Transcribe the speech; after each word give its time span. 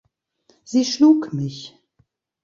Sie 0.63 0.83
schlug 0.83 1.31
mich. 1.31 1.75